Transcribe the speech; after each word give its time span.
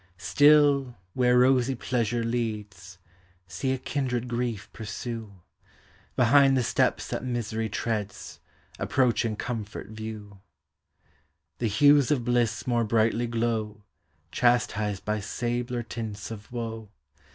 Still, 0.17 0.95
where 1.13 1.37
rosy 1.37 1.75
pleasure 1.75 2.23
leads. 2.23 2.97
See 3.47 3.71
a 3.71 3.77
kindred 3.77 4.27
grief 4.27 4.67
pursue; 4.73 5.43
Behind 6.15 6.57
the 6.57 6.63
steps 6.63 7.07
thai 7.09 7.19
misery 7.19 7.69
treads 7.69 8.39
Approaching 8.79 9.35
comforl 9.35 9.91
view: 9.93 10.39
The 11.59 11.67
hues 11.67 12.09
of 12.09 12.25
bliss 12.25 12.65
more 12.65 12.83
brightly 12.83 13.27
glow 13.27 13.83
Chastised 14.31 15.05
by 15.05 15.19
sabler 15.19 15.83
tints 15.83 16.31
of 16.31 16.51
woe. 16.51 16.89